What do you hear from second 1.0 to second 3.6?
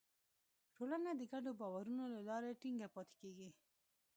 د ګډو باورونو له لارې ټینګه پاتې کېږي.